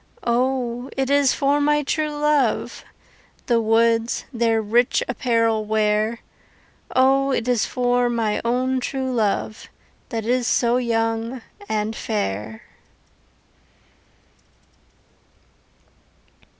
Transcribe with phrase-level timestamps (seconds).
[0.25, 2.83] O, it is for my true love
[3.45, 6.21] The woods their rich apparel wear
[6.95, 9.69] O, it is for my own true love,
[10.09, 12.63] That is so young and fair.